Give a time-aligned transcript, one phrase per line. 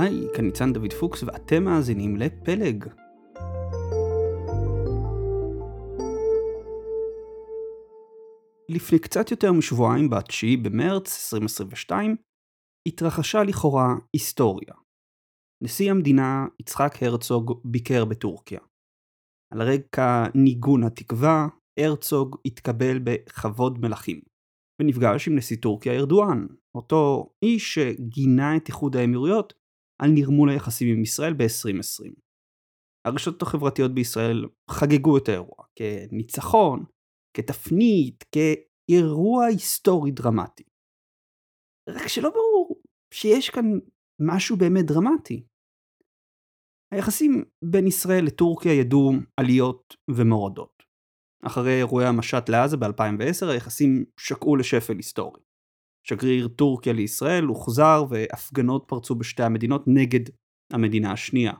[0.00, 2.84] היי, כאן ניצן דוד פוקס ואתם מאזינים לפלג.
[8.68, 12.16] לפני קצת יותר משבועיים, ב-9 במרץ 2022,
[12.88, 14.74] התרחשה לכאורה היסטוריה.
[15.64, 18.60] נשיא המדינה יצחק הרצוג ביקר בטורקיה.
[19.52, 21.48] על רקע ניגון התקווה,
[21.80, 24.20] הרצוג התקבל בכבוד מלכים,
[24.80, 29.63] ונפגש עם נשיא טורקיה ארדואן, אותו איש שגינה את איחוד האמירויות
[30.02, 32.20] על נרמול היחסים עם ישראל ב-2020.
[33.06, 36.84] הרשתות החברתיות בישראל חגגו את האירוע כניצחון,
[37.36, 40.64] כתפנית, כאירוע היסטורי דרמטי.
[41.88, 42.82] רק שלא ברור
[43.14, 43.64] שיש כאן
[44.20, 45.46] משהו באמת דרמטי.
[46.94, 50.82] היחסים בין ישראל לטורקיה ידעו עליות ומורדות.
[51.46, 55.40] אחרי אירועי המשט לעזה ב-2010 היחסים שקעו לשפל היסטורי.
[56.06, 60.30] שגריר טורקיה לישראל הוחזר והפגנות פרצו בשתי המדינות נגד
[60.72, 61.52] המדינה השנייה.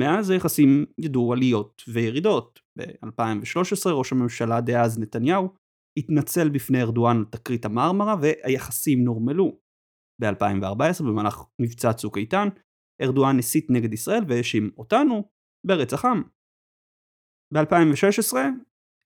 [0.00, 2.60] מאז היחסים ידעו עליות וירידות.
[2.78, 5.54] ב-2013 ראש הממשלה דאז נתניהו
[5.96, 9.58] התנצל בפני ארדואן על תקרית המרמרה והיחסים נורמלו.
[10.20, 12.48] ב-2014 במהלך מבצע צוק איתן
[13.02, 15.28] ארדואן הסית נגד ישראל והאשים אותנו
[15.66, 16.22] ברצח עם.
[17.54, 18.36] ב-2016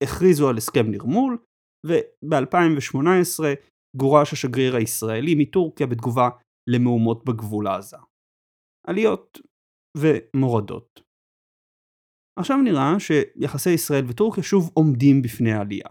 [0.03, 1.39] הכריזו על הסכם נרמול
[1.87, 3.45] וב-2018
[3.97, 6.29] גורש השגריר הישראלי מטורקיה בתגובה
[6.67, 7.97] למהומות בגבול עזה.
[8.87, 9.39] עליות
[9.97, 11.01] ומורדות.
[12.39, 15.89] עכשיו נראה שיחסי ישראל וטורקיה שוב עומדים בפני העלייה.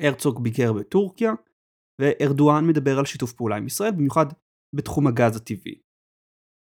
[0.00, 1.32] הרצוג ביקר בטורקיה,
[2.00, 4.26] וארדואן מדבר על שיתוף פעולה עם ישראל, במיוחד
[4.76, 5.80] בתחום הגז הטבעי.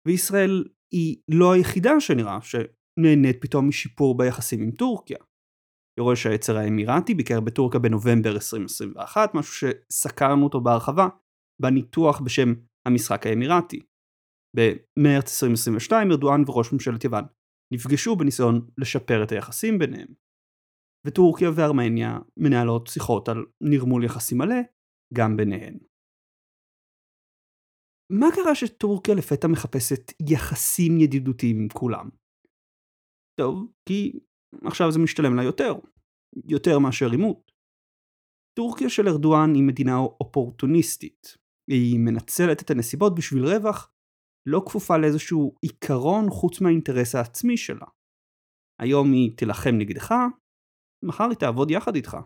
[0.09, 5.19] וישראל היא לא היחידה שנראה שנהנית פתאום משיפור ביחסים עם טורקיה.
[6.01, 11.09] יורש העצר האמירתי ביקר בטורקיה בנובמבר 2021, משהו שסקרנו אותו בהרחבה
[11.63, 12.53] בניתוח בשם
[12.87, 13.81] המשחק האמירתי.
[14.57, 17.25] במרץ 2022 ארדואן וראש ממשלת יוון
[17.75, 20.09] נפגשו בניסיון לשפר את היחסים ביניהם.
[21.07, 24.61] וטורקיה וארמניה מנהלות שיחות על נרמול יחסים מלא
[25.15, 25.79] גם ביניהן.
[28.13, 32.09] מה קרה שטורקיה לפתע מחפשת יחסים ידידותיים עם כולם?
[33.41, 34.13] טוב, כי
[34.65, 35.75] עכשיו זה משתלם לה יותר,
[36.45, 37.53] יותר מאשר עימות.
[38.59, 41.37] טורקיה של ארדואן היא מדינה אופורטוניסטית.
[41.71, 43.91] היא מנצלת את הנסיבות בשביל רווח,
[44.49, 47.87] לא כפופה לאיזשהו עיקרון חוץ מהאינטרס העצמי שלה.
[48.81, 50.15] היום היא תילחם נגדך,
[51.05, 52.17] מחר היא תעבוד יחד איתך.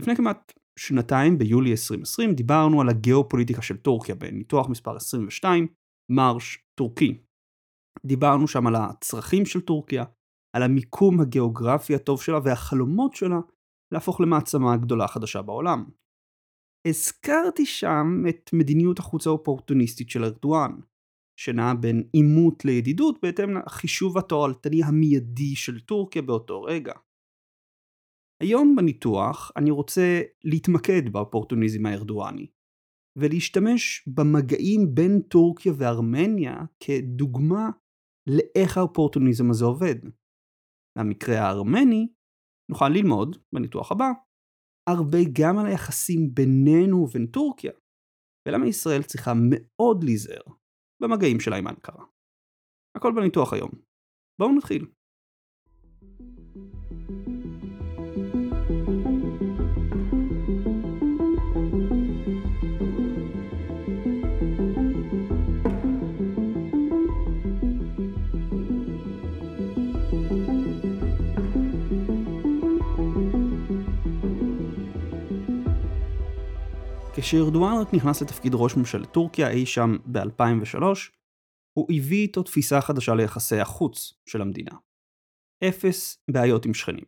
[0.00, 5.66] לפני כמעט שנתיים, ביולי 2020, דיברנו על הגיאופוליטיקה של טורקיה בניתוח מספר 22,
[6.10, 7.22] מרש טורקי.
[8.06, 10.04] דיברנו שם על הצרכים של טורקיה,
[10.56, 13.40] על המיקום הגיאוגרפי הטוב שלה והחלומות שלה
[13.94, 15.84] להפוך למעצמה הגדולה החדשה בעולם.
[16.88, 20.70] הזכרתי שם את מדיניות החוץ האופורטוניסטית של ארדואן,
[21.40, 26.94] שנעה בין עימות לידידות בהתאם לחישוב התועלתני המיידי של טורקיה באותו רגע.
[28.42, 32.46] היום בניתוח אני רוצה להתמקד באופורטוניזם הארדואני,
[33.18, 37.70] ולהשתמש במגעים בין טורקיה וארמניה כדוגמה
[38.26, 39.96] לאיך האופורטוניזם הזה עובד.
[40.98, 42.08] למקרה הארמני,
[42.70, 44.10] נוכל ללמוד, בניתוח הבא,
[44.90, 47.72] הרבה גם על היחסים בינינו ובין טורקיה,
[48.48, 50.42] ולמה ישראל צריכה מאוד להיזהר
[51.02, 52.04] במגעים שלה עם אנקרה.
[52.96, 53.70] הכל בניתוח היום.
[54.40, 54.86] בואו נתחיל.
[77.22, 80.82] כשארדואן רק נכנס לתפקיד ראש ממשלת טורקיה אי שם ב-2003,
[81.78, 84.76] הוא הביא איתו תפיסה חדשה ליחסי החוץ של המדינה.
[85.68, 87.04] אפס בעיות עם שכנים.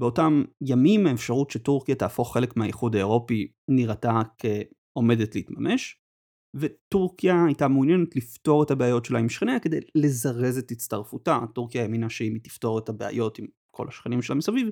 [0.00, 6.00] באותם ימים האפשרות שטורקיה תהפוך חלק מהאיחוד האירופי נראתה כעומדת להתממש,
[6.56, 11.38] וטורקיה הייתה מעוניינת לפתור את הבעיות שלה עם שכניה כדי לזרז את הצטרפותה.
[11.54, 13.46] טורקיה האמינה שאם היא תפתור את הבעיות עם
[13.76, 14.68] כל השכנים שלה מסביב,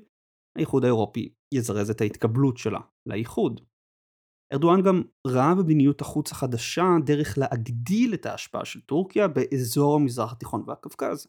[0.56, 3.60] האיחוד האירופי יזרז את ההתקבלות שלה לאיחוד.
[4.52, 10.62] ארדואן גם ראה במדיניות החוץ החדשה דרך להגדיל את ההשפעה של טורקיה באזור המזרח התיכון
[10.66, 11.26] והקווקז.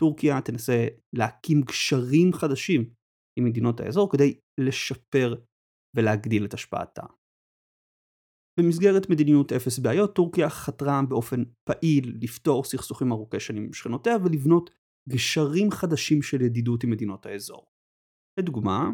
[0.00, 2.90] טורקיה תנסה להקים גשרים חדשים
[3.38, 5.34] עם מדינות האזור כדי לשפר
[5.96, 7.02] ולהגדיל את השפעתה.
[8.60, 14.70] במסגרת מדיניות אפס בעיות, טורקיה חתרה באופן פעיל לפתור סכסוכים ארוכי שנים עם שכנותיה ולבנות
[15.08, 17.66] גשרים חדשים של ידידות עם מדינות האזור.
[18.40, 18.90] לדוגמה,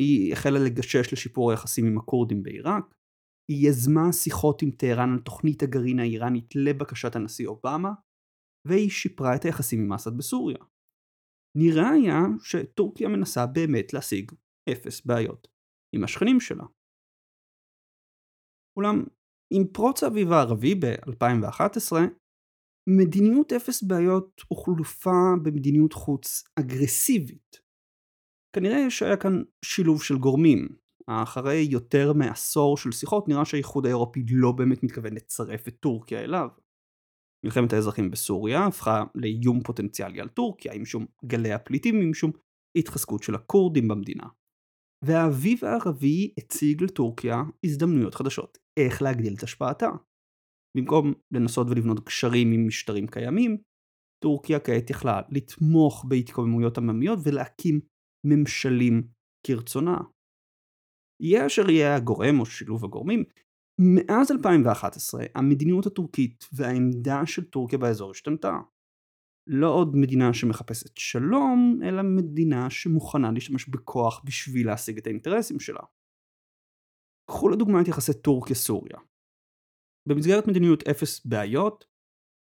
[0.00, 2.94] היא החלה לגשש לשיפור היחסים עם הכורדים בעיראק,
[3.50, 7.92] היא יזמה שיחות עם טהרן על תוכנית הגרעין האיראנית לבקשת הנשיא אובמה,
[8.68, 10.58] והיא שיפרה את היחסים עם אסד בסוריה.
[11.58, 14.32] נראה היה שטורקיה מנסה באמת להשיג
[14.72, 15.48] אפס בעיות
[15.94, 16.64] עם השכנים שלה.
[18.78, 18.96] אולם
[19.54, 21.96] עם פרוץ האביב הערבי ב-2011,
[22.98, 27.56] מדיניות אפס בעיות הוחלפה במדיניות חוץ אגרסיבית.
[28.56, 30.83] כנראה שהיה כאן שילוב של גורמים.
[31.06, 36.48] אחרי יותר מעשור של שיחות נראה שהאיחוד האירופי לא באמת מתכוון לצרף את טורקיה אליו.
[37.44, 42.30] מלחמת האזרחים בסוריה הפכה לאיום פוטנציאלי על טורקיה עם שום גלי הפליטים עם שום
[42.78, 44.24] התחזקות של הכורדים במדינה.
[45.04, 49.88] והאביב הערבי הציג לטורקיה הזדמנויות חדשות איך להגדיל את השפעתה.
[50.76, 53.56] במקום לנסות ולבנות קשרים עם משטרים קיימים,
[54.24, 57.80] טורקיה כעת יכלה לתמוך בהתקוממויות עממיות ולהקים
[58.26, 59.08] ממשלים
[59.46, 59.98] כרצונה.
[61.20, 63.24] יהיה אשר יהיה הגורם או שילוב הגורמים,
[63.80, 68.58] מאז 2011 המדיניות הטורקית והעמדה של טורקיה באזור השתנתה.
[69.46, 75.82] לא עוד מדינה שמחפשת שלום, אלא מדינה שמוכנה להשתמש בכוח בשביל להשיג את האינטרסים שלה.
[77.30, 78.98] קחו לדוגמה את יחסי טורקיה-סוריה.
[80.08, 81.84] במסגרת מדיניות אפס בעיות,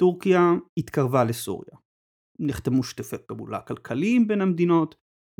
[0.01, 0.41] טורקיה
[0.77, 1.77] התקרבה לסוריה.
[2.39, 4.95] נחתמו שטפי פעולה כלכליים בין המדינות,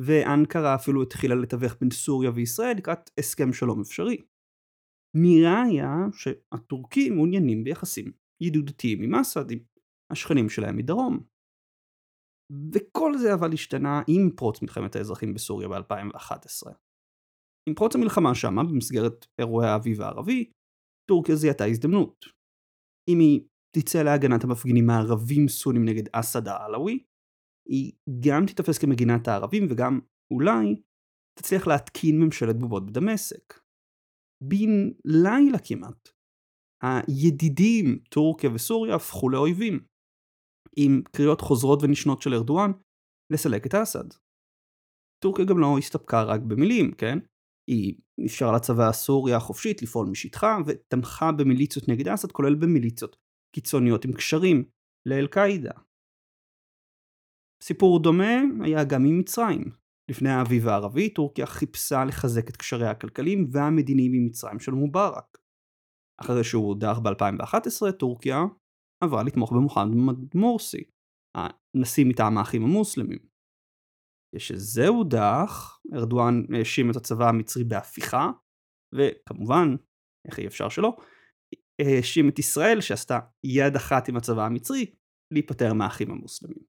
[0.06, 4.18] ואנקרה אפילו התחילה לתווך בין סוריה וישראל לקראת הסכם שלום אפשרי.
[5.16, 8.12] נראה היה שהטורקים מעוניינים ביחסים
[8.44, 9.60] ידידותיים עם אסד, עם
[10.12, 11.19] השכנים שלהם מדרום.
[12.74, 16.72] וכל זה אבל השתנה עם פרוץ מלחמת האזרחים בסוריה ב-2011.
[17.69, 20.52] עם פרוץ המלחמה שמה, במסגרת אירועי האביב הערבי,
[21.10, 22.25] טורקיה זיהתה הזדמנות.
[23.10, 23.42] אם היא
[23.75, 27.04] תצא להגנת המפגינים הערבים סונים נגד אסד העלאווי,
[27.69, 30.00] היא גם תיתפס כמגינת הערבים וגם,
[30.33, 30.81] אולי,
[31.39, 33.60] תצליח להתקין ממשלת בובות בדמשק.
[34.44, 36.10] בן לילה כמעט,
[36.83, 39.80] הידידים טורקיה וסוריה הפכו לאויבים,
[40.77, 42.71] עם קריאות חוזרות ונשנות של ארדואן
[43.33, 44.10] לסלק את אסד.
[45.24, 47.18] טורקיה גם לא הסתפקה רק במילים, כן?
[47.69, 47.95] היא
[48.25, 53.16] אפשרה לצבא הסורי החופשית לפעול משטחה ותמכה במיליציות נגד אסד כולל במיליציות
[53.56, 54.69] קיצוניות עם קשרים
[55.06, 55.71] לאל-קאעידה.
[57.63, 59.63] סיפור דומה היה גם עם מצרים.
[60.11, 65.38] לפני האביב הערבי טורקיה חיפשה לחזק את קשריה הכלכליים והמדיניים עם מצרים של מובארק.
[66.21, 68.44] אחרי שהוא הודח ב-2011 טורקיה
[69.03, 70.83] עברה לתמוך במוחמד מורסי,
[71.38, 73.19] הנשיא מטעם האחים המוסלמים.
[74.35, 78.31] כשזה הודח, ארדואן האשים את הצבא המצרי בהפיכה,
[78.95, 79.75] וכמובן,
[80.27, 80.97] איך אי אפשר שלא,
[81.81, 84.95] האשים את ישראל שעשתה יד אחת עם הצבא המצרי
[85.33, 86.63] להיפטר מהאחים המוסלמים.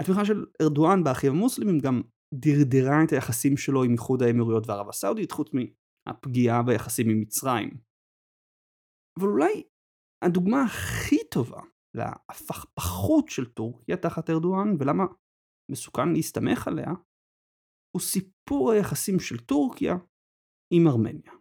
[0.00, 2.02] התמיכה של ארדואן באחים המוסלמים גם
[2.34, 7.70] דרדרה את היחסים שלו עם איחוד האמירויות וערב הסעודית, חוץ מהפגיעה ביחסים עם מצרים.
[9.20, 9.62] אבל אולי
[10.24, 11.60] הדוגמה הכי טובה
[11.96, 15.04] להפכפכות של טורקיה תחת ארדואן ולמה
[15.70, 16.90] מסוכן להסתמך עליה,
[17.96, 19.94] הוא סיפור היחסים של טורקיה
[20.74, 21.37] עם ארמניה.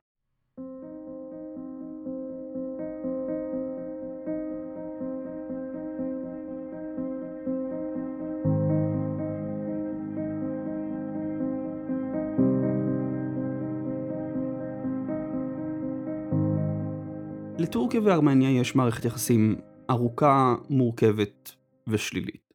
[17.68, 19.56] לטורקיה וארמניה יש מערכת יחסים
[19.90, 21.56] ארוכה, מורכבת
[21.88, 22.54] ושלילית.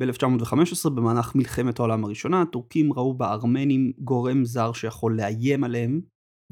[0.00, 6.00] ב-1915 במהלך מלחמת העולם הראשונה הטורקים ראו בארמנים גורם זר שיכול לאיים עליהם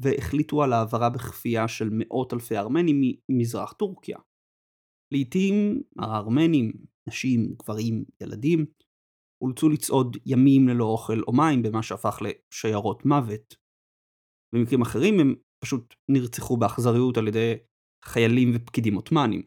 [0.01, 4.17] והחליטו על העברה בכפייה של מאות אלפי ארמנים ממזרח טורקיה.
[5.13, 6.71] לעיתים הארמנים,
[7.09, 8.65] נשים, גברים, ילדים,
[9.43, 13.55] אולצו לצעוד ימים ללא אוכל או מים במה שהפך לשיירות מוות.
[14.55, 17.53] במקרים אחרים הם פשוט נרצחו באכזריות על ידי
[18.05, 19.41] חיילים ופקידים עות'מאנים.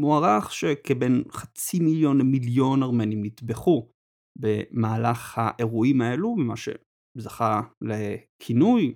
[0.00, 3.92] מוערך שכבין חצי מיליון למיליון ארמנים נטבחו
[4.38, 8.94] במהלך האירועים האלו, במה שזכה לכינוי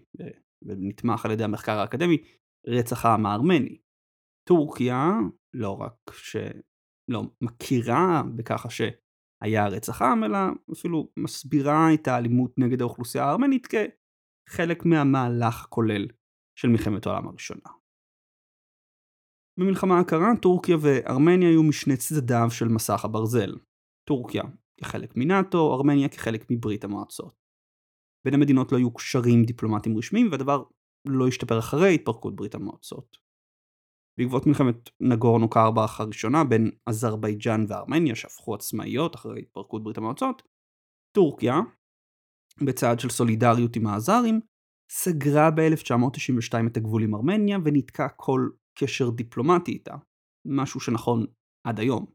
[0.62, 2.16] ונתמך על ידי המחקר האקדמי,
[2.66, 3.78] רצח העם הארמני.
[4.48, 5.10] טורקיה
[5.54, 10.38] לא רק שלא מכירה בככה שהיה רצח עם, אלא
[10.72, 16.06] אפילו מסבירה את האלימות נגד האוכלוסייה הארמנית כחלק מהמהלך הכולל
[16.58, 17.70] של מלחמת העולם הראשונה.
[19.60, 23.52] במלחמה הקרה טורקיה וארמניה היו משני צדדיו של מסך הברזל.
[24.08, 24.42] טורקיה
[24.80, 27.34] כחלק מנאט"ו, ארמניה כחלק מברית המועצות.
[28.24, 30.62] בין המדינות לא היו קשרים דיפלומטיים רשמיים והדבר
[31.08, 33.16] לא השתפר אחרי התפרקות ברית המועצות.
[34.18, 40.42] בעקבות מלחמת נגורנו קרבאך הראשונה בין אזרבייג'אן וארמניה שהפכו עצמאיות אחרי התפרקות ברית המועצות,
[41.16, 41.54] טורקיה,
[42.66, 44.40] בצעד של סולידריות עם האזרים,
[44.90, 49.94] סגרה ב-1992 את הגבול עם ארמניה וניתקה כל קשר דיפלומטי איתה,
[50.46, 51.26] משהו שנכון
[51.66, 52.06] עד היום.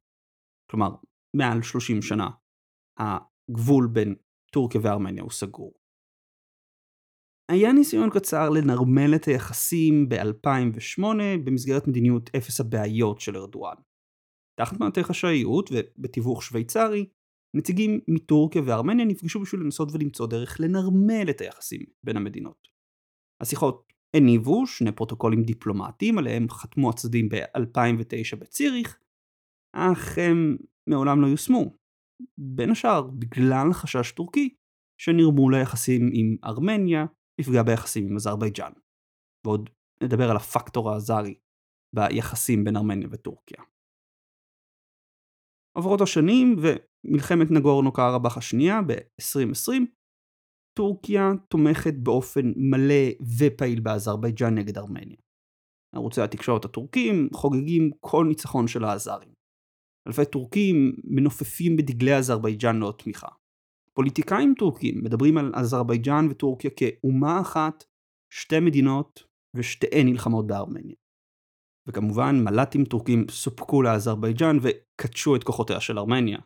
[0.71, 0.95] כלומר,
[1.35, 2.29] מעל 30 שנה
[2.99, 4.15] הגבול בין
[4.53, 5.73] טורקיה וארמניה הוא סגור.
[7.51, 11.03] היה ניסיון קצר לנרמל את היחסים ב-2008
[11.45, 13.75] במסגרת מדיניות אפס הבעיות של ארדואן.
[14.59, 17.09] תחת מעטה חשאיות ובתיווך שוויצרי,
[17.53, 22.67] נציגים מטורקיה וארמניה נפגשו בשביל לנסות ולמצוא דרך לנרמל את היחסים בין המדינות.
[23.41, 28.99] השיחות הניבו שני פרוטוקולים דיפלומטיים עליהם חתמו הצדדים ב-2009 בציריך,
[29.75, 30.57] אך הם
[30.89, 31.77] מעולם לא יושמו.
[32.37, 34.55] בין השאר בגלל חשש טורקי
[35.01, 37.05] שנרמול היחסים עם ארמניה
[37.41, 38.71] יפגע ביחסים עם אזרבייג'אן.
[39.45, 39.69] ועוד
[40.03, 41.35] נדבר על הפקטור האזרי
[41.95, 43.63] ביחסים בין ארמניה וטורקיה.
[45.77, 46.55] עוברות השנים
[47.05, 49.73] ומלחמת נגורנו קרבאח השנייה ב-2020,
[50.77, 53.05] טורקיה תומכת באופן מלא
[53.39, 55.17] ופעיל באזרבייג'אן נגד ארמניה.
[55.95, 59.33] ערוצי התקשורת הטורקים חוגגים כל ניצחון של האזרים.
[60.07, 63.27] אלפי טורקים מנופפים בדגלי אזרבייג'אן לאות תמיכה.
[63.93, 67.83] פוליטיקאים טורקים מדברים על אזרבייג'אן וטורקיה כאומה אחת,
[68.33, 69.23] שתי מדינות
[69.55, 70.95] ושתיהן נלחמות בארמניה.
[71.87, 76.39] וכמובן מל"טים טורקים סופקו לאזרבייג'אן וקדשו את כוחותיה של ארמניה.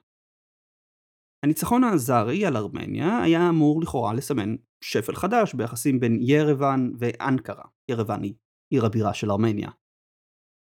[1.46, 8.24] הניצחון האזרי על ארמניה היה אמור לכאורה לסמן שפל חדש ביחסים בין ירוון ואנקרה, ירוון
[8.24, 8.34] היא
[8.74, 9.70] עיר הבירה של ארמניה.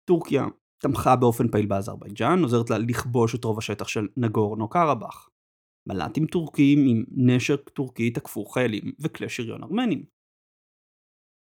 [0.09, 0.45] טורקיה
[0.83, 5.29] תמכה באופן פעיל באזרבייג'אן, עוזרת לה לכבוש את רוב השטח של נגורנו קרבאח.
[5.89, 10.05] מל"טים טורקים עם נשק טורקי תקפו חיילים וכלי שריון ארמנים.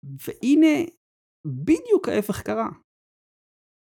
[0.04, 0.78] והנה,
[1.46, 2.70] בדיוק ההפך קרה.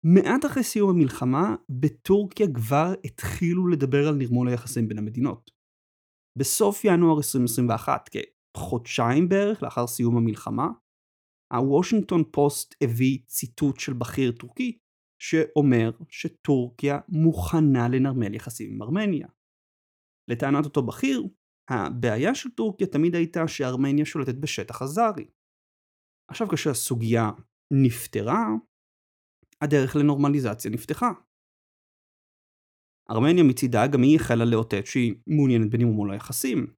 [0.06, 5.52] מעט אחרי סיום המלחמה, בטורקיה כבר התחילו לדבר על נרמול היחסים בין המדינות.
[6.40, 10.68] בסוף ינואר 2021, כחודשיים בערך לאחר סיום המלחמה,
[11.54, 14.78] הוושינגטון פוסט הביא ציטוט של בכיר טורקי
[15.22, 19.28] שאומר שטורקיה מוכנה לנרמל יחסים עם ארמניה.
[20.32, 21.24] לטענת אותו בכיר,
[21.70, 25.26] הבעיה של טורקיה תמיד הייתה שארמניה שולטת בשטח אזרי.
[26.32, 27.30] עכשיו כשהסוגיה
[27.74, 28.46] נפתרה,
[29.64, 31.12] הדרך לנורמליזציה נפתחה.
[33.12, 36.74] ארמניה מצידה גם היא החלה לאותת שהיא מעוניינת בנימול היחסים.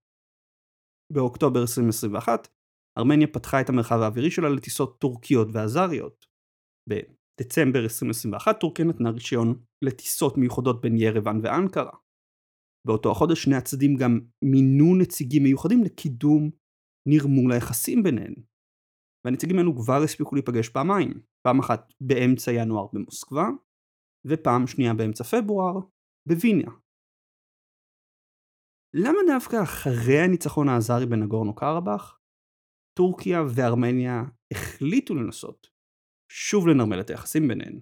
[1.13, 2.47] באוקטובר 2021,
[2.97, 6.25] ארמניה פתחה את המרחב האווירי שלה לטיסות טורקיות ואזריות.
[6.89, 11.91] בדצמבר 2021 טורקיה נתנה רישיון לטיסות מיוחדות בין ירוון ואנקרה.
[12.87, 16.49] באותו החודש שני הצדדים גם מינו נציגים מיוחדים לקידום
[17.07, 18.33] נרמול היחסים ביניהם.
[19.25, 21.13] והנציגים האלו כבר הספיקו להיפגש פעמיים,
[21.45, 23.47] פעם אחת באמצע ינואר במוסקבה,
[24.25, 25.79] ופעם שנייה באמצע פברואר
[26.27, 26.71] בוויניה.
[28.95, 32.19] למה דווקא אחרי הניצחון האזרי בנגורנו קרבאח,
[32.97, 35.67] טורקיה וארמניה החליטו לנסות
[36.31, 37.79] שוב לנרמל את היחסים ביניהן?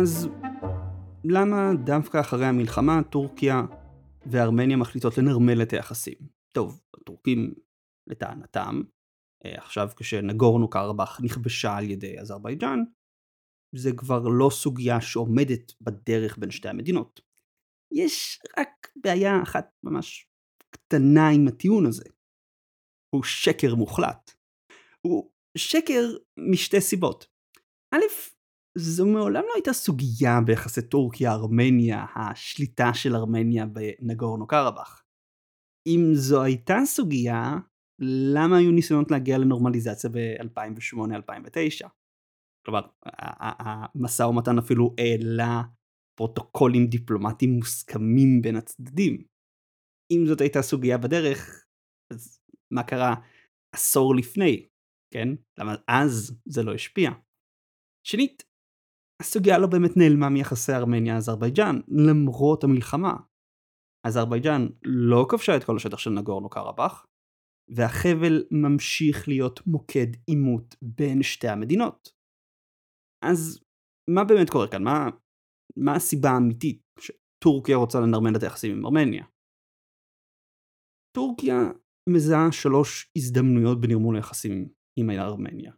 [0.00, 0.28] אז
[1.24, 3.62] למה דווקא אחרי המלחמה טורקיה
[4.26, 6.14] וארמניה מחליטות לנרמל את היחסים?
[6.52, 7.54] טוב, הטורקים
[8.06, 8.82] לטענתם,
[9.44, 12.78] אה, עכשיו כשנגורנו קרבאח נכבשה על ידי אזרבייג'אן,
[13.74, 17.20] זה כבר לא סוגיה שעומדת בדרך בין שתי המדינות.
[17.92, 20.28] יש רק בעיה אחת ממש
[20.70, 22.04] קטנה עם הטיעון הזה.
[23.10, 24.30] הוא שקר מוחלט.
[25.00, 26.02] הוא שקר
[26.36, 27.26] משתי סיבות.
[27.94, 27.98] א',
[28.80, 35.02] זו מעולם לא הייתה סוגיה ביחסי טורקיה-ארמניה, השליטה של ארמניה בנגורנו קרבאח.
[35.86, 37.58] אם זו הייתה סוגיה,
[38.34, 41.88] למה היו ניסיונות להגיע לנורמליזציה ב-2008-2009?
[42.66, 42.80] כלומר,
[43.94, 45.62] המשא ומתן אפילו העלה
[46.18, 49.24] פרוטוקולים דיפלומטיים מוסכמים בין הצדדים.
[50.12, 51.66] אם זאת הייתה סוגיה בדרך,
[52.12, 52.40] אז
[52.72, 53.14] מה קרה
[53.74, 54.66] עשור לפני,
[55.14, 55.28] כן?
[55.58, 57.10] למה אז זה לא השפיע?
[58.06, 58.42] שנית,
[59.20, 63.16] הסוגיה לא באמת נעלמה מיחסי ארמניה-אזרבייג'אן, למרות המלחמה.
[64.06, 67.06] אזרבייג'אן לא כבשה את כל השטח של נגורנו קרבאח,
[67.76, 72.12] והחבל ממשיך להיות מוקד עימות בין שתי המדינות.
[73.24, 73.64] אז
[74.10, 74.82] מה באמת קורה כאן?
[74.84, 75.08] מה,
[75.76, 79.24] מה הסיבה האמיתית שטורקיה רוצה לנרמל את היחסים עם ארמניה?
[81.16, 81.60] טורקיה
[82.08, 85.72] מזהה שלוש הזדמנויות בנרמול היחסים עם ארמניה.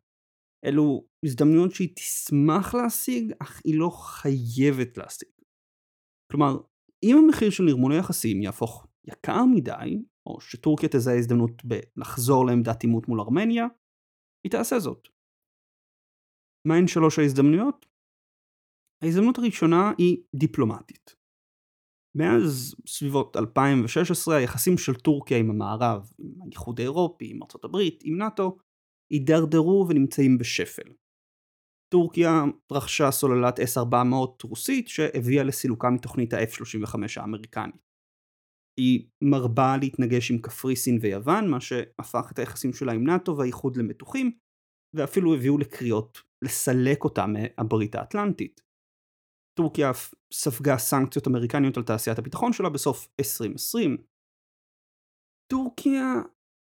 [0.65, 5.29] אלו הזדמנויות שהיא תשמח להשיג, אך היא לא חייבת להשיג.
[6.33, 6.57] כלומר,
[7.03, 13.09] אם המחיר של נרמול היחסים יהפוך יקר מדי, או שטורקיה תזהה הזדמנות בלחזור לעמדת עימות
[13.09, 13.67] מול ארמניה,
[14.45, 15.09] היא תעשה זאת.
[16.69, 17.87] מהן שלוש ההזדמנויות?
[19.05, 21.17] ההזדמנות הראשונה היא דיפלומטית.
[22.17, 28.19] מאז סביבות 2016 היחסים של טורקיה עם המערב, עם האיחוד האירופי, עם ארצות הברית, עם
[28.19, 28.59] נאט"ו,
[29.13, 30.93] הידרדרו ונמצאים בשפל.
[31.95, 32.31] טורקיה
[32.73, 37.93] רכשה סוללת S-400 רוסית שהביאה לסילוקה מתוכנית ה-F-35 האמריקנית.
[38.81, 44.39] היא מרבה להתנגש עם קפריסין ויוון, מה שהפך את היחסים שלה עם נאט"ו והאיחוד למתוחים,
[44.97, 48.61] ואפילו הביאו לקריאות לסלק אותה מהברית האטלנטית.
[49.59, 53.97] טורקיה אף ספגה סנקציות אמריקניות על תעשיית הביטחון שלה בסוף 2020.
[55.53, 56.05] טורקיה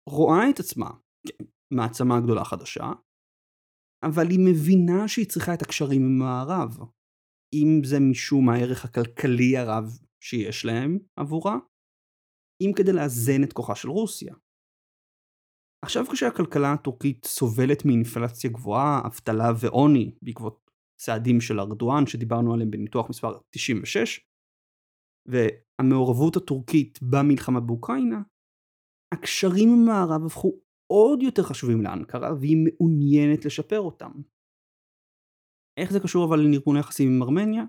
[0.09, 0.91] רואה את עצמה
[1.71, 2.93] כמעצמה גדולה חדשה,
[4.05, 6.79] אבל היא מבינה שהיא צריכה את הקשרים עם המערב.
[7.55, 9.85] אם זה משום הערך הכלכלי הרב
[10.21, 11.57] שיש להם עבורה,
[12.63, 14.35] אם כדי לאזן את כוחה של רוסיה.
[15.85, 20.71] עכשיו כשהכלכלה הטורקית סובלת מאינפלציה גבוהה, אבטלה ועוני בעקבות
[21.01, 24.21] צעדים של ארדואן שדיברנו עליהם בניתוח מספר 96,
[25.29, 28.23] והמעורבות הטורקית במלחמה באוקראינה,
[29.15, 30.61] הקשרים עם המערב הפכו
[30.93, 34.13] עוד יותר חשובים לאנקרה והיא מעוניינת לשפר אותם.
[35.81, 37.65] איך זה קשור אבל לנרמון היחסים עם ארמניה?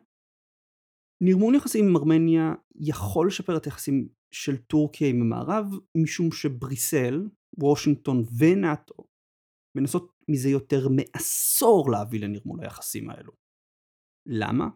[1.24, 5.65] נרמון יחסים עם ארמניה יכול לשפר את היחסים של טורקיה עם המערב
[5.97, 9.07] משום שבריסל, וושינגטון ונאט"ו
[9.77, 13.33] מנסות מזה יותר מעשור להביא לנרמול היחסים האלו.
[14.27, 14.67] למה?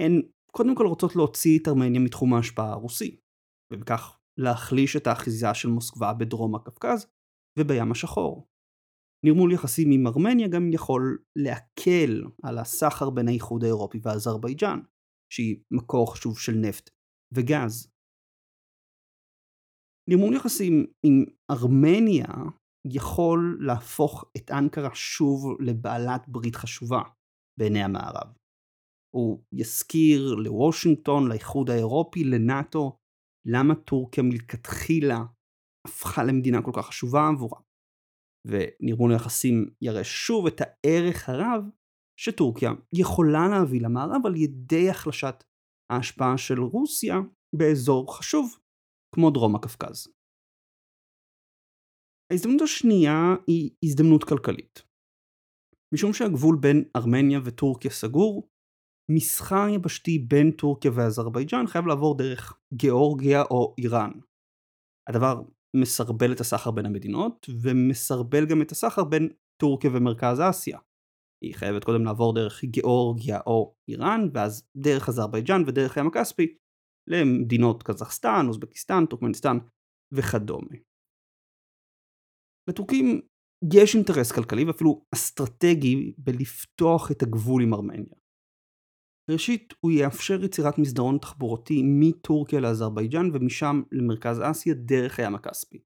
[0.00, 3.20] הן קודם כל רוצות להוציא את ארמניה מתחום ההשפעה הרוסי,
[3.72, 7.06] ובכך להחליש את האחיזה של מוסקבה בדרום הקווקז
[7.58, 8.46] ובים השחור.
[9.26, 14.80] נרמול יחסים עם ארמניה גם יכול להקל על הסחר בין האיחוד האירופי ואזרבייג'אן,
[15.32, 16.90] שהיא מקור חשוב של נפט
[17.34, 17.92] וגז.
[20.10, 22.28] נרמול יחסים עם ארמניה
[22.86, 27.02] יכול להפוך את אנקרה שוב לבעלת ברית חשובה
[27.58, 28.32] בעיני המערב.
[29.14, 32.98] הוא יזכיר לוושינגטון, לאיחוד האירופי, לנאט"ו,
[33.46, 35.24] למה טורקיה מלכתחילה
[35.86, 37.60] הפכה למדינה כל כך חשובה עבורה.
[38.46, 41.64] ונרמול היחסים יראה שוב את הערך הרב
[42.20, 45.44] שטורקיה יכולה להביא למערב על ידי החלשת
[45.92, 47.14] ההשפעה של רוסיה
[47.56, 48.58] באזור חשוב
[49.14, 50.08] כמו דרום הקווקז.
[52.32, 54.82] ההזדמנות השנייה היא הזדמנות כלכלית.
[55.94, 58.48] משום שהגבול בין ארמניה וטורקיה סגור,
[59.10, 64.10] מסחר יבשתי בין טורקיה ואזרבייג'אן חייב לעבור דרך גיאורגיה או איראן.
[65.08, 65.42] הדבר
[65.76, 69.28] מסרבל את הסחר בין המדינות, ומסרבל גם את הסחר בין
[69.62, 70.78] טורקיה ומרכז אסיה.
[71.44, 76.54] היא חייבת קודם לעבור דרך גיאורגיה או איראן, ואז דרך אזרבייג'אן ודרך הים הכספי
[77.10, 79.56] למדינות קזחסטן, אוזבקיסטן, טורקמניסטן
[80.12, 80.76] וכדומה.
[82.68, 83.20] לטורקים
[83.74, 88.21] יש אינטרס כלכלי ואפילו אסטרטגי בלפתוח את הגבול עם ארמניה.
[89.30, 95.82] ראשית, הוא יאפשר יצירת מסדרון תחבורתי מטורקיה לאזרבייג'אן ומשם למרכז אסיה דרך הים הכספי.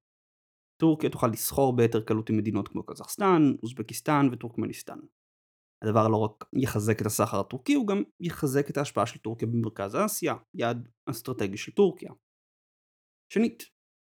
[0.80, 4.98] טורקיה תוכל לסחור ביתר קלות עם מדינות כמו קזחסטן, אוזבקיסטן וטורקמניסטן.
[5.84, 9.96] הדבר לא רק יחזק את הסחר הטורקי, הוא גם יחזק את ההשפעה של טורקיה במרכז
[9.96, 12.12] אסיה, יעד אסטרטגי של טורקיה.
[13.32, 13.62] שנית,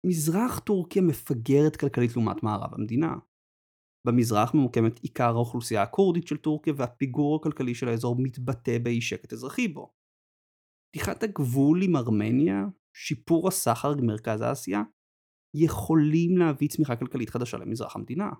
[0.07, 3.15] מזרח טורקיה מפגרת כלכלית לעומת מערב המדינה.
[4.07, 9.69] במזרח ממוקמת עיקר האוכלוסייה הכורדית של טורקיה והפיגור הכלכלי של האזור מתבטא באי שקט אזרחי
[9.69, 9.93] בו.
[10.91, 12.57] פתיחת הגבול עם ארמניה,
[12.97, 14.83] שיפור הסחר במרכז אסיה,
[15.57, 18.31] יכולים להביא צמיחה כלכלית חדשה למזרח המדינה.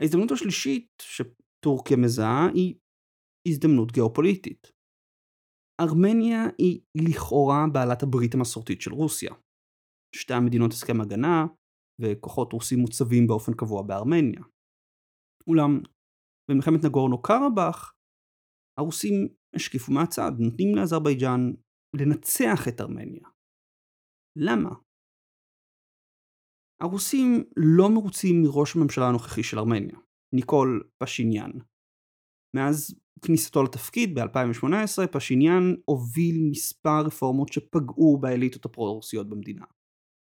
[0.00, 2.74] ההזדמנות השלישית שטורקיה מזהה היא
[3.48, 4.72] הזדמנות גיאופוליטית.
[5.80, 9.34] ארמניה היא לכאורה בעלת הברית המסורתית של רוסיה.
[10.16, 11.46] שתי המדינות הסכם הגנה,
[12.00, 14.42] וכוחות רוסים מוצבים באופן קבוע בארמניה.
[15.46, 15.80] אולם,
[16.50, 17.92] במלחמת נגורנו קרבאח,
[18.78, 19.14] הרוסים
[19.56, 21.40] השקיפו מהצד, נותנים לאזרבייג'אן
[21.96, 23.28] לנצח את ארמניה.
[24.38, 24.70] למה?
[26.82, 29.98] הרוסים לא מרוצים מראש הממשלה הנוכחי של ארמניה,
[30.34, 31.50] ניקול פשיניאן.
[32.56, 39.64] מאז כניסתו לתפקיד ב-2018, פשיניאן הוביל מספר רפורמות שפגעו באליטות הפרו-רוסיות במדינה.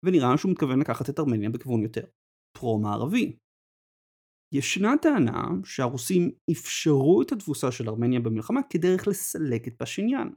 [0.05, 2.05] ונראה שהוא מתכוון לקחת את ארמניה בכיוון יותר
[2.57, 3.37] פרו-מערבי.
[4.53, 10.27] ישנה טענה שהרוסים אפשרו את התבוסה של ארמניה במלחמה כדרך לסלק את פשיניאן.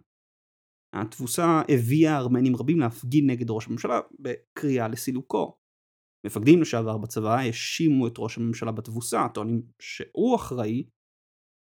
[0.94, 5.56] התבוסה הביאה ארמנים רבים להפגין נגד ראש הממשלה בקריאה לסילוקו.
[6.26, 10.86] מפקדים לשעבר בצבא האשימו את ראש הממשלה בתבוסה, טוענים שהוא אחראי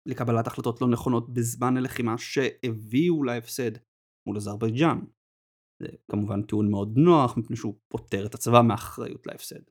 [0.09, 3.71] לקבלת החלטות לא נכונות בזמן הלחימה שהביאו להפסד
[4.27, 4.99] מול אזרבייג'אן.
[5.79, 9.61] זה כמובן טיעון מאוד נוח מפני שהוא פוטר את הצבא מאחריות להפסד.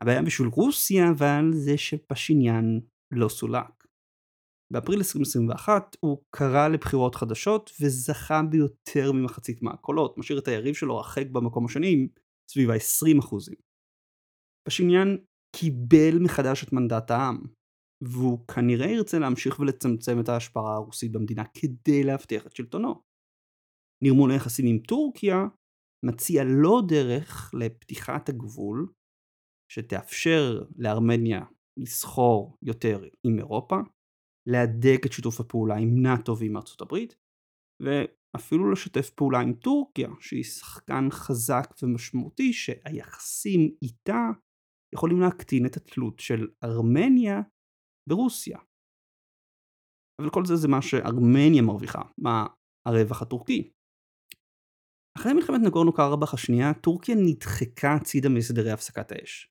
[0.00, 2.78] הבעיה בשביל רוסיה אבל זה שפשיניאן
[3.10, 3.84] לא סולק.
[4.72, 11.26] באפריל 2021 הוא קרא לבחירות חדשות וזכה ביותר ממחצית מהקולות, משאיר את היריב שלו הרחק
[11.32, 12.08] במקום השני
[12.50, 13.54] סביב ה-20%.
[14.68, 15.16] פשיניאן
[15.56, 17.42] קיבל מחדש את מנדט העם,
[18.02, 23.13] והוא כנראה ירצה להמשיך ולצמצם את ההשפעה הרוסית במדינה כדי להבטיח את שלטונו.
[24.04, 25.36] נרמול היחסים עם טורקיה
[26.06, 28.92] מציע לו דרך לפתיחת הגבול
[29.72, 31.40] שתאפשר לארמניה
[31.78, 33.76] לסחור יותר עם אירופה,
[34.48, 37.14] להדק את שיתוף הפעולה עם נאט"ו ועם ארצות הברית,
[37.82, 44.22] ואפילו לשתף פעולה עם טורקיה, שהיא שחקן חזק ומשמעותי שהיחסים איתה
[44.94, 47.40] יכולים להקטין את התלות של ארמניה
[48.08, 48.58] ברוסיה.
[50.20, 52.46] אבל כל זה זה מה שארמניה מרוויחה, מה
[52.88, 53.70] הרווח הטורקי.
[55.18, 59.50] אחרי מלחמת נגורנו קרבאח השנייה, טורקיה נדחקה הצידה מסדרי הפסקת האש.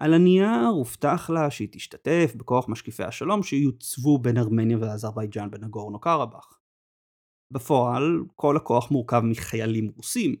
[0.00, 6.60] על הנייר הובטח לה שהיא תשתתף בכוח משקיפי השלום שיוצבו בין ארמניה ואזרבייג'אן בנגורנו קרבאח.
[7.52, 8.04] בפועל,
[8.36, 10.36] כל הכוח מורכב מחיילים רוסים,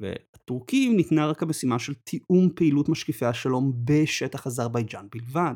[0.00, 5.54] ולטורקים ניתנה רק המשימה של תיאום פעילות משקיפי השלום בשטח אזרבייג'אן בלבד.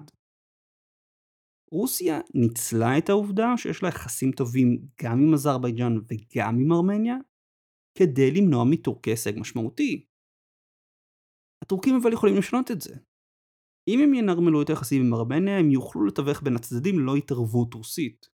[1.70, 7.16] רוסיה ניצלה את העובדה שיש לה יחסים טובים גם עם אזרבייג'אן וגם עם ארמניה,
[7.98, 10.07] כדי למנוע מטורקיה הישג משמעותי.
[11.64, 12.94] הטורקים אבל יכולים לשנות את זה.
[13.88, 18.26] אם הם ינרמלו את היחסים עם ארמניה, הם יוכלו לתווך בין הצדדים ללא התערבות רוסית.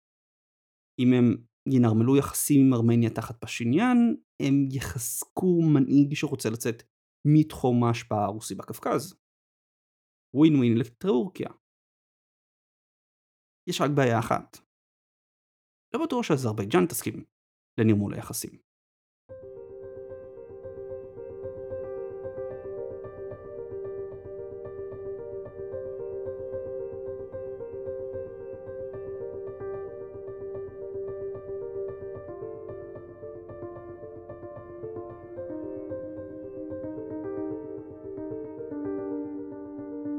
[1.00, 1.26] אם הם
[1.74, 3.98] ינרמלו יחסים עם ארמניה תחת פשיניאן,
[4.42, 6.82] הם יחזקו מנהיג שרוצה לצאת
[7.34, 9.14] מתחום ההשפעה הרוסי בקווקז.
[10.34, 11.50] ווין ווין לטורקיה.
[13.68, 14.56] יש רק בעיה אחת.
[15.94, 17.24] לא בטוח שאזרבייג'אן תסכים
[17.80, 18.65] לנרמול היחסים.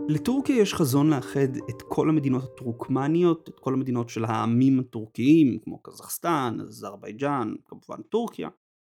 [0.09, 5.83] לטורקיה יש חזון לאחד את כל המדינות הטורקמניות, את כל המדינות של העמים הטורקיים, כמו
[5.83, 8.49] קזחסטן, אזרבייג'אן, כמובן טורקיה,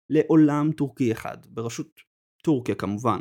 [0.09, 1.99] לעולם טורקי אחד, בראשות
[2.43, 3.19] טורקיה כמובן.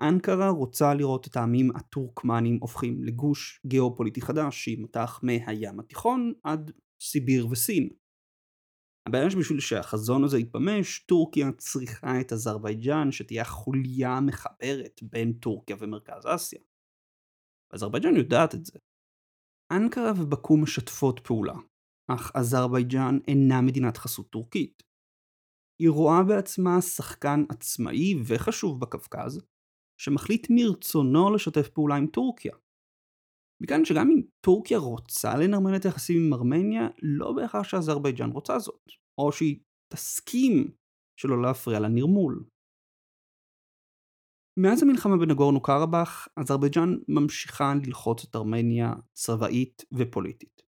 [0.00, 7.46] אנקרה רוצה לראות את העמים הטורקמנים הופכים לגוש גיאופוליטי חדש שימתח מהים התיכון עד סיביר
[7.50, 7.88] וסין.
[9.08, 16.26] הבעיה שבשביל שהחזון הזה יתממש, טורקיה צריכה את אזרבייג'אן שתהיה החוליה המחברת בין טורקיה ומרכז
[16.26, 16.60] אסיה.
[17.74, 18.78] אזרבייג'אן יודעת את זה.
[19.72, 21.54] אנקרה ובקו משתפות פעולה,
[22.10, 24.82] אך אזרבייג'אן אינה מדינת חסות טורקית.
[25.82, 29.40] היא רואה בעצמה שחקן עצמאי וחשוב בקווקז,
[30.00, 32.56] שמחליט מרצונו לשתף פעולה עם טורקיה.
[33.62, 38.88] מכאן שגם אם טורקיה רוצה לנרמל את היחסים עם ארמניה, לא בהכרח שאזרבייג'אן רוצה זאת,
[39.20, 39.60] או שהיא
[39.92, 40.52] תסכים
[41.20, 42.44] שלא להפריע לנרמול.
[44.56, 50.62] מאז המלחמה בנגורנו קרבאח, אזרבייג'אן ממשיכה ללחוץ את ארמניה צבאית ופוליטית.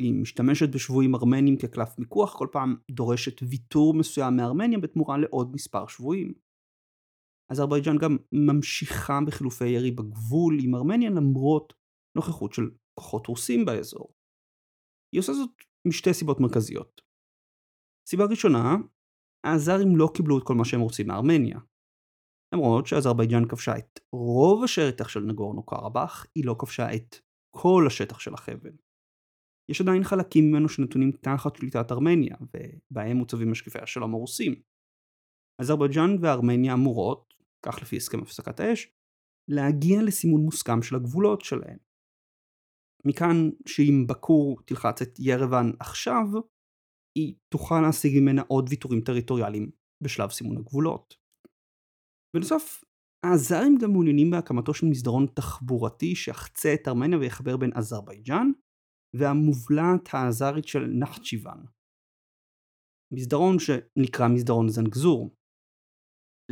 [0.00, 5.86] היא משתמשת בשבויים ארמנים כקלף מיקוח, כל פעם דורשת ויתור מסוים מארמניה בתמורה לעוד מספר
[5.86, 6.34] שבויים.
[7.50, 11.74] אזרבייג'אן גם ממשיכה בחילופי ירי בגבול עם ארמניה למרות
[12.16, 14.14] נוכחות של כוחות רוסים באזור.
[15.14, 15.50] היא עושה זאת
[15.88, 17.00] משתי סיבות מרכזיות.
[18.08, 18.76] סיבה ראשונה,
[19.46, 21.58] האזרים לא קיבלו את כל מה שהם רוצים מארמניה.
[22.54, 27.16] למרות שאזרבייג'אן כבשה את רוב השטח של נגורנו קרבאח, היא לא כבשה את
[27.56, 28.72] כל השטח של החבל.
[29.70, 34.54] יש עדיין חלקים ממנו שנתונים תחת שליטת ארמניה, ובהם מוצבים משקיפי השלום הרוסים.
[35.60, 37.34] אזרבייג'אן וארמניה אמורות,
[37.66, 38.92] כך לפי הסכם הפסקת האש,
[39.50, 41.78] להגיע לסימון מוסכם של הגבולות שלהן.
[43.04, 46.24] מכאן שאם בקור תלחץ את ירוון עכשיו,
[47.18, 51.14] היא תוכל להשיג ממנה עוד ויתורים טריטוריאליים בשלב סימון הגבולות.
[52.36, 52.84] בנוסף,
[53.26, 58.50] האזרים גם מעוניינים בהקמתו של מסדרון תחבורתי שיחצה את ארמניה ויחבר בין אזרבייג'אן
[59.16, 61.64] והמובלעת האזרית של נחצ'יוון.
[63.14, 65.34] מסדרון שנקרא מסדרון זנגזור.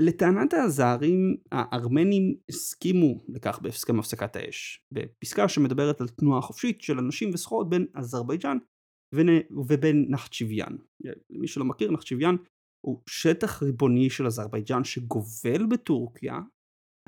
[0.00, 7.30] לטענת האזרים, הארמנים הסכימו לכך בהסכם הפסקת האש, בפסקה שמדברת על תנועה חופשית של אנשים
[7.34, 8.58] וסחורות בין אזרבייג'אן
[9.68, 10.76] ובין נחצ'יביאן.
[11.30, 12.36] למי שלא מכיר, נחצ'יביאן
[12.86, 16.34] הוא שטח ריבוני של אזרבייג'אן שגובל בטורקיה,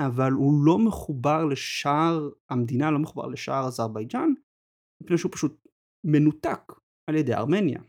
[0.00, 4.28] אבל הוא לא מחובר לשער, המדינה לא מחובר לשער אזרבייג'אן,
[5.02, 5.68] מפני שהוא פשוט
[6.06, 6.72] מנותק
[7.10, 7.80] על ידי ארמניה.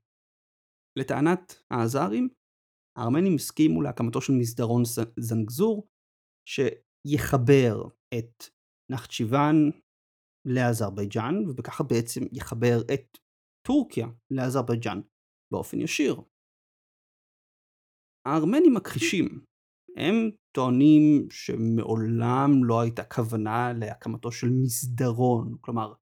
[1.00, 2.30] לטענת האזרים,
[2.98, 4.84] הארמנים הסכימו להקמתו של מסדרון
[5.20, 5.88] זנגזור
[6.50, 7.84] שיחבר
[8.18, 8.44] את
[8.92, 9.56] נחצ'יוואן
[10.48, 13.18] לאזרבייג'אן וככה בעצם יחבר את
[13.68, 15.02] טורקיה לאזרבייג'אן
[15.54, 16.22] באופן ישיר.
[18.26, 19.26] הארמנים מכחישים,
[19.98, 20.16] הם
[20.56, 25.94] טוענים שמעולם לא הייתה כוונה להקמתו של מסדרון, כלומר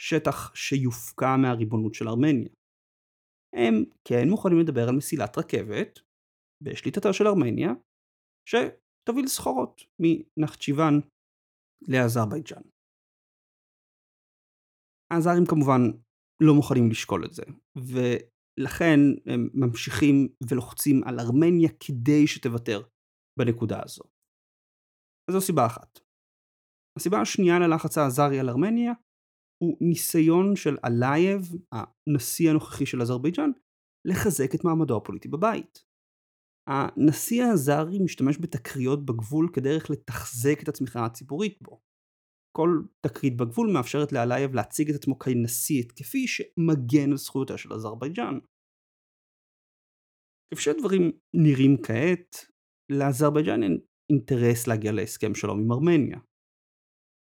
[0.00, 2.48] שטח שיופקע מהריבונות של ארמניה.
[3.56, 3.74] הם
[4.08, 5.98] כן מוכנים לדבר על מסילת רכבת
[6.64, 7.70] בשליטתה של ארמניה,
[8.48, 10.94] שתוביל סחורות מנחצ'יוואן
[11.88, 12.62] לאזרבייג'אן.
[15.10, 15.80] האזרים כמובן
[16.42, 17.42] לא מוכנים לשקול את זה,
[18.60, 22.82] ולכן הם ממשיכים ולוחצים על ארמניה כדי שתוותר
[23.38, 24.02] בנקודה הזו.
[25.30, 25.98] אז זו סיבה אחת.
[26.98, 28.92] הסיבה השנייה ללחץ האזרי על ארמניה
[29.62, 31.40] הוא ניסיון של אלייב,
[31.72, 33.50] הנשיא הנוכחי של אזרבייג'אן,
[34.08, 35.84] לחזק את מעמדו הפוליטי בבית.
[36.68, 41.85] הנשיא האזרי משתמש בתקריות בגבול כדרך לתחזק את התמיכה הציבורית בו.
[42.56, 48.38] כל תקרית בגבול מאפשרת לאלייב להציג את עצמו כנשיא התקפי שמגן על זכויותיה של אזרבייג'אן.
[50.50, 51.02] כפי שהדברים
[51.34, 52.36] נראים כעת,
[52.92, 53.78] לאזרבייג'אן אין
[54.12, 56.18] אינטרס להגיע להסכם שלום עם ארמניה.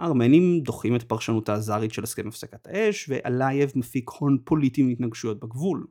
[0.00, 5.86] הארמנים דוחים את פרשנות האזרית של הסכם הפסקת האש, ואלייב מפיק הון פוליטי מהתנגשויות בגבול.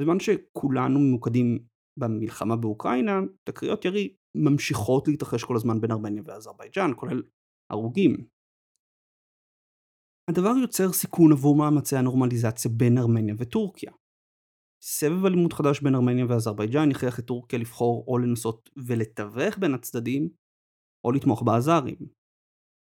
[0.00, 1.58] בזמן שכולנו ממוקדים
[2.00, 7.22] במלחמה באוקראינה, תקריות ירי ממשיכות להתרחש כל הזמן בין ארמניה ואזרבייג'אן, כולל
[7.70, 8.16] הרוגים.
[10.30, 13.92] הדבר יוצר סיכון עבור מאמצי הנורמליזציה בין ארמניה וטורקיה.
[14.82, 20.28] סבב אלימות חדש בין ארמניה ואזרבייג'אן יכריח את טורקיה לבחור או לנסות ולתווך בין הצדדים,
[21.04, 21.96] או לתמוך באזרים.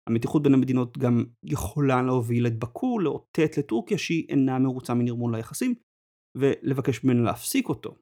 [0.09, 5.75] המתיחות בין המדינות גם יכולה להוביל את באקו לאותת לטורקיה שהיא אינה מרוצה מנרמול היחסים,
[6.37, 7.95] ולבקש ממנו להפסיק אותו.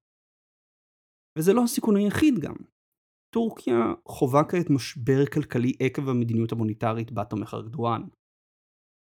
[1.38, 2.56] וזה לא הסיכון היחיד גם.
[3.34, 8.02] טורקיה חווה כעת משבר כלכלי עקב המדיניות המוניטרית בה תומך ארדואן.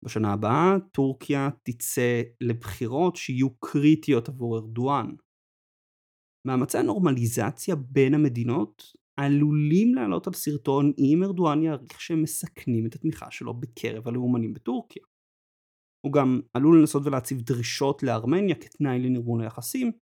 [0.05, 5.07] בשנה הבאה טורקיה תצא לבחירות שיהיו קריטיות עבור ארדואן.
[6.47, 8.83] מאמצי הנורמליזציה בין המדינות
[9.21, 15.03] עלולים לעלות על סרטון אם ארדואן יעריך שהם מסכנים את התמיכה שלו בקרב הלאומנים בטורקיה.
[16.07, 19.93] הוא גם עלול לנסות ולהציב דרישות לארמניה כתנאי לנרמול היחסים,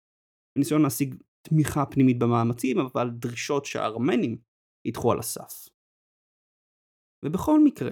[0.57, 1.15] בניסיון להשיג
[1.49, 4.39] תמיכה פנימית במאמצים, אבל דרישות שהארמנים
[4.87, 5.69] ידחו על הסף.
[7.25, 7.91] ובכל מקרה,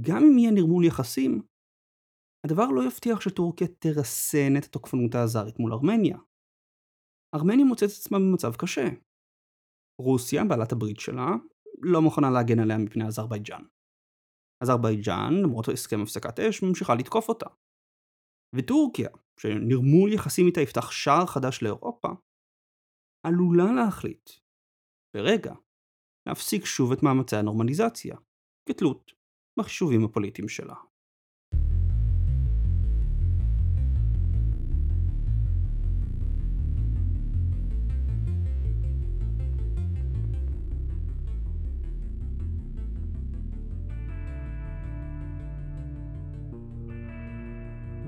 [0.00, 1.42] גם אם יהיה נרמול יחסים,
[2.46, 6.18] הדבר לא יבטיח שטורקיה תרסן את התוקפנות האזרית מול ארמניה.
[7.34, 8.88] ארמניה מוצאת את עצמה במצב קשה.
[10.00, 11.28] רוסיה, בעלת הברית שלה,
[11.82, 13.62] לא מוכנה להגן עליה מפני אזרבייג'אן.
[14.62, 17.46] אזרבייג'אן, למרות הסכם הפסקת אש, ממשיכה לתקוף אותה.
[18.56, 19.08] וטורקיה,
[19.40, 22.08] שנרמול יחסים איתה יפתח שער חדש לאירופה,
[23.24, 24.30] עלולה להחליט,
[25.14, 25.54] ברגע,
[26.26, 28.16] להפסיק שוב את מאמצי הנורמליזציה,
[28.68, 29.12] כתלות
[29.58, 30.74] בחישובים הפוליטיים שלה.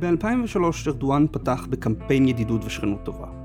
[0.00, 3.36] ב-2003 ארדואן פתח בקמפיין ידידות ושכנות טובה.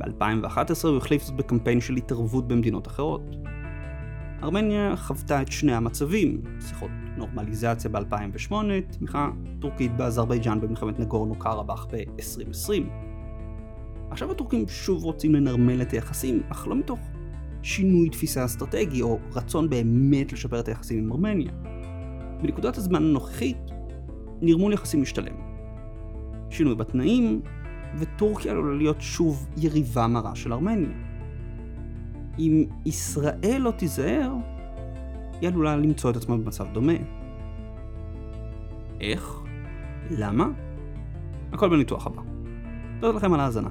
[0.00, 3.22] ב-2011 הוא החליף זאת בקמפיין של התערבות במדינות אחרות.
[4.42, 8.52] ארמניה חוותה את שני המצבים, שיחות נורמליזציה ב-2008,
[8.98, 12.72] תמיכה טורקית באזרבייג'אן במלחמת נגורנו קרבאח ב-2020.
[14.10, 17.00] עכשיו הטורקים שוב רוצים לנרמל את היחסים, אך לא מתוך
[17.62, 21.52] שינוי תפיסה אסטרטגי או רצון באמת לשפר את היחסים עם ארמניה.
[22.42, 23.58] בנקודת הזמן הנוכחית,
[24.42, 25.34] נרמול יחסים משתלם.
[26.50, 27.42] שינוי בתנאים
[27.98, 30.88] וטורקיה עלולה להיות שוב יריבה מרה של ארמניה.
[32.38, 34.32] אם ישראל לא תיזהר,
[35.40, 36.92] היא עלולה למצוא את עצמה במצב דומה.
[39.00, 39.40] איך?
[40.10, 40.48] למה?
[41.52, 42.22] הכל בניתוח הבא.
[43.00, 43.68] תודה לכם על ההאזנה.